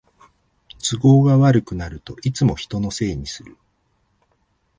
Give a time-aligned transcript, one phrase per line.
[0.79, 3.55] 都合が悪くなるといつも人のせいにする